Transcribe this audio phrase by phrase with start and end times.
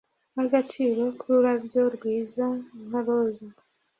[0.33, 2.45] nkagaciro nkururabyo, rwiza
[2.85, 3.47] nka roza